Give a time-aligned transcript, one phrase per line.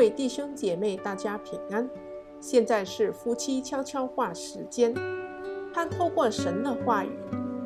[0.00, 1.86] 位弟兄姐妹，大家平安。
[2.40, 4.94] 现在是夫妻悄悄话时间，
[5.74, 7.10] 盼透过神的话语，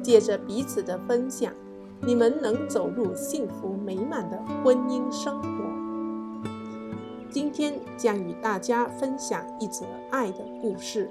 [0.03, 1.53] 借着彼此的分享，
[2.01, 5.49] 你们能走入幸福美满的婚姻生活。
[7.31, 11.09] 今天将与大家分享一则爱的故事。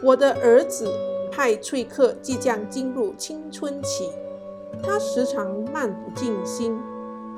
[0.00, 0.88] 我的儿子
[1.32, 4.08] 派翠克即将进入青春期，
[4.80, 6.80] 他时常漫不经心。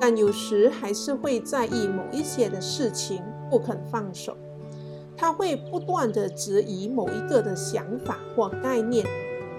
[0.01, 4.37] 但有时还是会在意某一些的事情，不肯放手。
[5.17, 9.07] 他会不断地质疑某一个的想法或概念，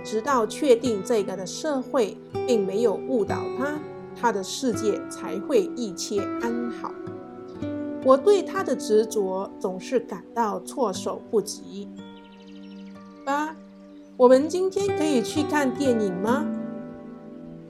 [0.03, 2.15] 直到确定这个的社会
[2.45, 3.79] 并没有误导他，
[4.15, 6.91] 他的世界才会一切安好。
[8.05, 11.89] 我对他的执着总是感到措手不及。
[13.25, 13.55] 八，
[14.15, 16.45] 我们今天可以去看电影吗？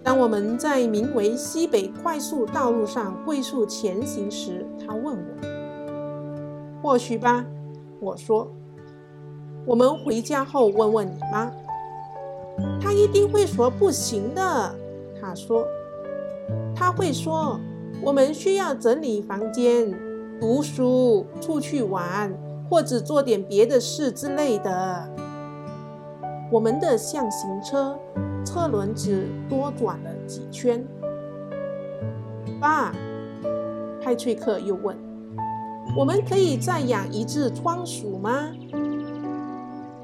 [0.08, 5.48] 当我们在名为西北快速道路上龟速前行时，他问我
[6.82, 7.46] ：“或许吧。”
[8.00, 8.50] 我说
[9.68, 11.52] ：“我们回家后问问你妈。”
[12.80, 14.74] 他一定会说不行的。
[15.20, 15.68] 他说
[16.74, 17.60] ：“他会说
[18.02, 19.94] 我们需要整理房间、
[20.40, 22.34] 读书、出去玩，
[22.70, 25.10] 或者做点别的事之类的。”
[26.50, 28.00] 我们的象形车。
[28.48, 30.82] 车轮子多转了几圈。
[32.62, 32.94] 爸，
[34.02, 34.96] 派翠克又问
[35.98, 38.48] ：“我们可以再养一只仓鼠吗？”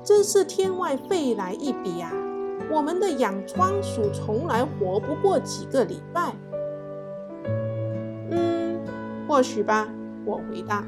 [0.03, 2.11] 真是天外飞来一笔啊！
[2.69, 6.35] 我们的养仓鼠从来活不过几个礼拜。
[8.29, 8.77] 嗯，
[9.25, 9.87] 或许吧。
[10.25, 10.83] 我回答：“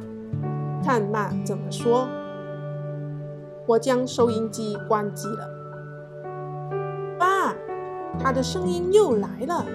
[0.84, 2.10] 看妈怎么说。”
[3.66, 5.55] 我将收音机关机了。
[8.20, 9.66] 他的声音又来了。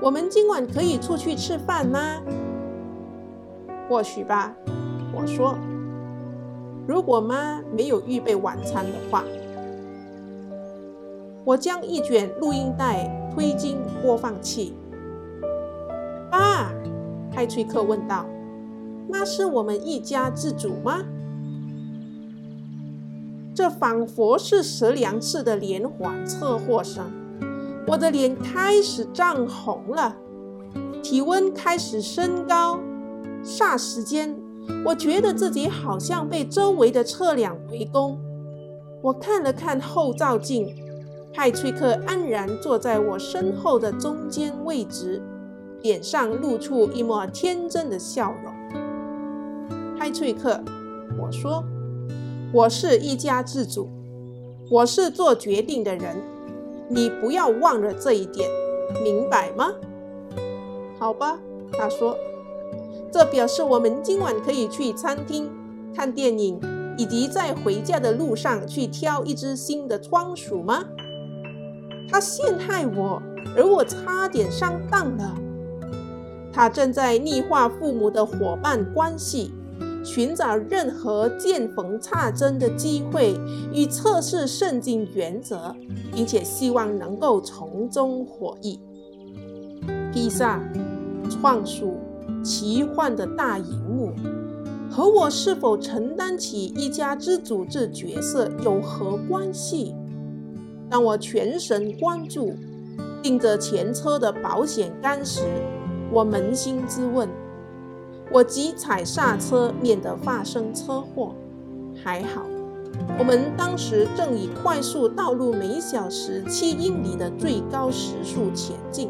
[0.00, 2.20] 我们今晚可以出去吃饭吗？
[3.88, 4.54] 或许吧。
[5.14, 5.56] 我说，
[6.86, 9.24] 如果妈没有预备晚餐的话。
[11.44, 14.74] 我将一卷录音带推进播放器。
[16.30, 16.72] 爸，
[17.30, 18.26] 派崔克问道
[19.06, 21.04] ：“那是我们一家之主吗？”
[23.54, 27.04] 这仿佛是十两次的连环车祸声，
[27.86, 30.16] 我的脸开始涨红了，
[31.04, 32.80] 体温开始升高。
[33.44, 34.36] 霎时间，
[34.84, 38.18] 我觉得自己好像被周围的车辆围攻。
[39.00, 40.74] 我看了看后照镜，
[41.32, 45.22] 派翠克安然坐在我身后的中间位置，
[45.82, 48.52] 脸上露出一抹天真的笑容。
[49.96, 50.60] 派翠克，
[51.22, 51.62] 我说。
[52.54, 53.88] 我是一家之主，
[54.70, 56.16] 我是做决定的人，
[56.88, 58.48] 你不要忘了这一点，
[59.02, 59.72] 明白吗？
[60.96, 61.36] 好吧，
[61.72, 62.16] 他说，
[63.10, 65.50] 这表示我们今晚可以去餐厅
[65.92, 66.60] 看电影，
[66.96, 70.84] 以及在回家的路上去挑一只新的仓鼠吗？
[72.08, 73.20] 他陷害我，
[73.56, 75.34] 而我差点上当了。
[76.52, 79.52] 他正在逆化父母的伙伴关系。
[80.04, 83.34] 寻找任何见缝插针的机会，
[83.72, 85.74] 以测试圣经原则，
[86.12, 88.78] 并且希望能够从中获益。
[90.12, 90.62] 披萨、
[91.28, 91.96] 仓鼠、
[92.44, 94.12] 奇幻的大荧幕，
[94.90, 99.94] 和我是否承担起一家之主这角色有何关系？
[100.90, 102.54] 当我全神贯注
[103.22, 105.40] 盯着前车的保险杆时，
[106.12, 107.26] 我扪心自问。
[108.34, 111.36] 我急踩刹车，免得发生车祸。
[112.02, 112.42] 还好，
[113.16, 119.08] 我们当时正以快速道路每小时七英里的最高时速前进。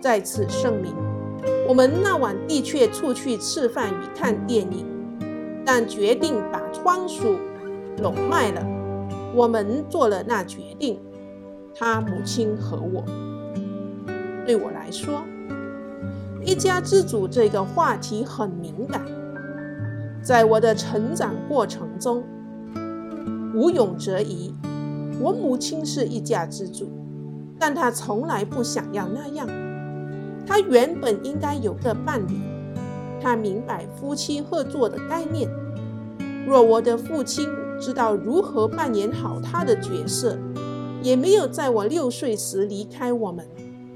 [0.00, 0.94] 再次声明，
[1.68, 4.86] 我们那晚的确出去吃饭与看电影，
[5.66, 7.36] 但决定把仓鼠
[8.00, 8.64] 拢卖了。
[9.34, 11.00] 我们做了那决定，
[11.74, 13.04] 他母亲和我。
[14.46, 15.20] 对我来说。
[16.44, 19.02] 一家之主这个话题很敏感，
[20.22, 22.24] 在我的成长过程中，
[23.54, 24.54] 毋庸置疑，
[25.20, 26.90] 我母亲是一家之主，
[27.58, 29.46] 但她从来不想要那样。
[30.46, 32.40] 她原本应该有个伴侣，
[33.20, 35.50] 她明白夫妻合作的概念。
[36.46, 37.46] 若我的父亲
[37.78, 40.38] 知道如何扮演好他的角色，
[41.02, 43.46] 也没有在我六岁时离开我们，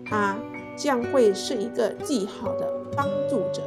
[0.04, 0.36] 他。
[0.76, 3.62] 将会是一个极好的帮助者。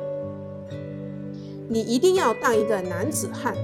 [1.68, 3.56] 你一定要当一个男子汉。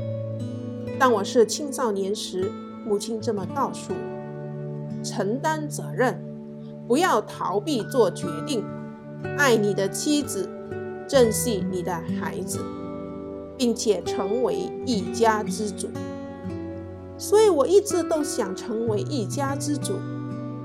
[0.98, 2.52] 当我是青少年时，
[2.86, 6.20] 母亲这么告诉我：承担责任，
[6.88, 8.64] 不要逃避做决定，
[9.38, 10.50] 爱你的妻子，
[11.08, 12.60] 珍惜你的孩子，
[13.58, 15.88] 并且成为一家之主。
[17.18, 19.94] 所以我一直都想成为一家之主，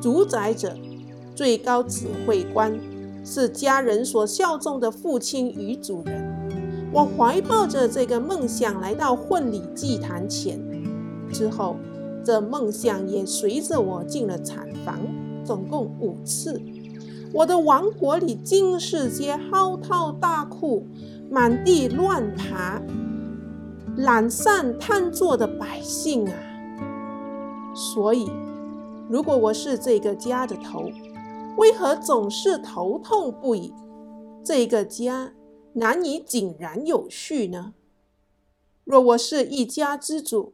[0.01, 0.75] 主宰者，
[1.37, 2.75] 最高指挥官，
[3.23, 6.25] 是家人所效忠的父亲与主人。
[6.91, 10.59] 我怀抱着这个梦想来到婚礼祭坛前，
[11.31, 11.77] 之后，
[12.25, 14.99] 这梦想也随着我进了产房，
[15.45, 16.59] 总共五次。
[17.35, 20.87] 我的王国里尽是些嚎啕大哭、
[21.31, 22.81] 满地乱爬、
[23.99, 26.33] 懒散瘫坐的百姓啊！
[27.75, 28.31] 所以，
[29.11, 30.91] 如果我是这个家的头，
[31.57, 33.73] 为何总是头痛不已？
[34.45, 35.33] 这个家
[35.73, 37.73] 难以井然有序呢？
[38.85, 40.53] 若我是一家之主，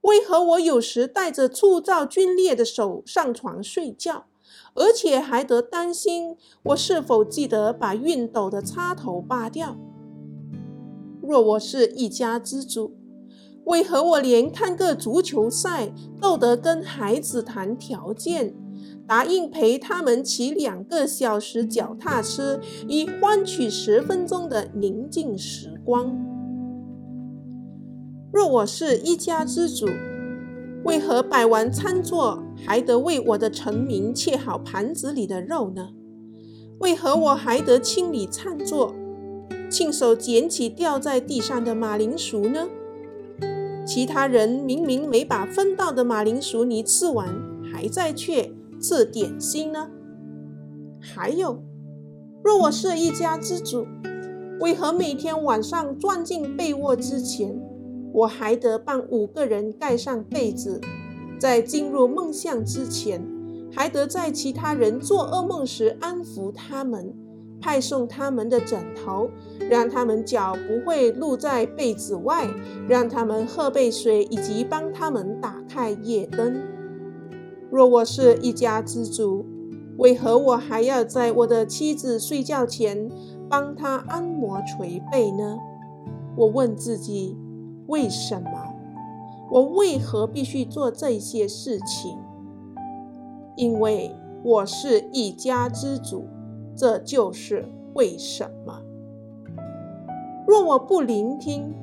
[0.00, 4.24] 为何我有时带着粗糙皲裂的手上床睡觉，
[4.74, 9.76] 而且还得担心我是否记得把熨斗的插头拔掉？
[11.22, 12.96] 若我是一家之主，
[13.66, 18.56] 为何我连看个足球赛都得跟孩子谈条件，
[19.12, 26.16] 答应陪他们骑两个小时脚踏车，以换取十分钟的宁静时光？
[28.32, 29.86] 若我是一家之主，
[30.84, 35.90] 为何摆完餐桌还得为我的臣民切好盘子里的肉呢？
[36.78, 38.94] 为何我还得清理餐桌，
[39.68, 42.66] 亲手捡起掉在地上的马铃薯呢？
[43.84, 47.28] 其他人明明没把分到的马铃薯泥吃完，
[47.70, 48.50] 还在却
[48.82, 49.88] 吃点心呢。
[51.00, 51.62] 还有，
[52.42, 53.86] 若我是一家之主，
[54.60, 57.56] 为何每天晚上钻进被窝之前，
[58.12, 60.80] 我还得帮五个人盖上被子？
[61.38, 63.24] 在进入梦乡之前，
[63.72, 67.14] 还得在其他人做噩梦时安抚他们？
[67.60, 69.30] 派送他们的枕头，
[69.70, 72.48] 让他们脚不会露在被子外，
[72.88, 76.60] 让他们喝杯水，以及帮他们打开夜灯。
[77.72, 79.46] 若我是一家之主，
[79.96, 83.10] 为何我还要在我的妻子睡觉前
[83.48, 85.56] 帮她按摩捶背呢？
[86.36, 87.34] 我问自己，
[87.86, 88.50] 为什么？
[89.50, 92.18] 我为何必须做这些事情？
[93.56, 94.14] 因为
[94.44, 96.26] 我是一家之主。
[96.76, 97.64] 这就是
[97.94, 98.82] 为什么。
[100.46, 101.74] 若我不聆听，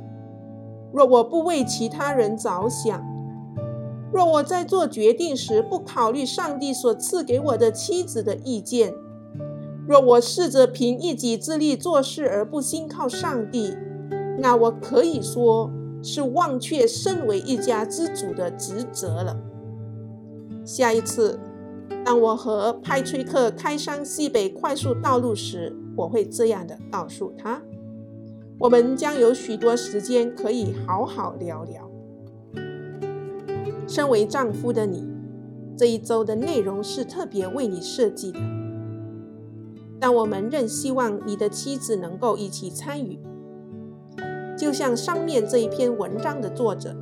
[0.91, 3.03] 若我不为其他人着想，
[4.12, 8.94] 若我在做决定时不考虑上帝所赐给我的妻子的意见，
[9.88, 13.76] 若我试着凭一己之力做事而不信靠上帝，
[14.40, 15.72] 那我可以说
[16.02, 19.38] 是忘却身为一家之主的职责了。
[20.66, 21.40] 下一次。
[22.06, 27.62] 当我和派崔克开上西北快速道路时，我会这样的告诉他：
[28.58, 31.88] 我们将有许多时间可以好好聊聊。
[33.89, 35.03] 身为丈夫的你，
[35.75, 38.39] 这一周的内容是特别为你设计的，
[40.00, 43.19] 但我们仍希望你的妻子能够一起参与。
[44.56, 46.96] 就像上面这一篇文章的作者，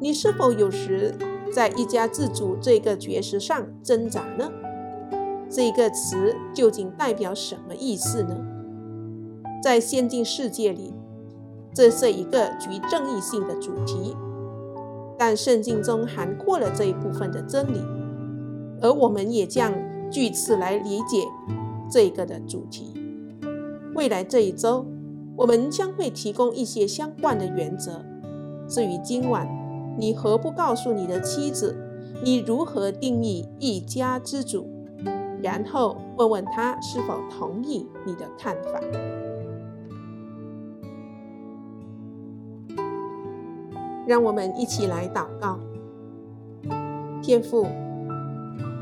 [0.00, 1.12] 你是否有时，
[1.52, 4.48] 在一家之主这个角色上挣扎呢？
[5.50, 8.36] 这个词究竟代表什么意思呢？
[9.60, 10.94] 在现今世界里，
[11.74, 14.14] 这是一个具争议性的主题，
[15.18, 17.80] 但圣经中涵括了这一部分的真理，
[18.80, 19.72] 而我们也将
[20.10, 21.24] 据此来理解
[21.90, 22.94] 这个的主题。
[23.94, 24.86] 未来这一周，
[25.36, 28.04] 我们将会提供一些相关的原则。
[28.68, 29.46] 至于今晚。
[29.98, 31.74] 你何不告诉你的妻子，
[32.22, 34.68] 你如何定义一家之主？
[35.42, 38.78] 然后问问他是否同意你的看法。
[44.06, 45.58] 让我们一起来祷告。
[47.20, 47.66] 天父，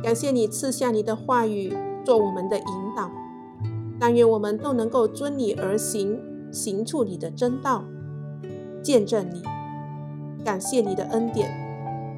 [0.02, 1.72] 感谢你赐下你的话语
[2.04, 2.64] 做我们的引
[2.94, 3.10] 导，
[3.98, 6.20] 但愿我们都能够遵你而行，
[6.52, 7.84] 行出你的真道，
[8.82, 9.42] 见证你。
[10.44, 11.50] 感谢你的恩典，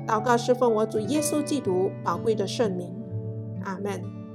[0.04, 2.92] 祷告是奉我主耶稣基督宝贵的圣名，
[3.62, 4.25] 阿门。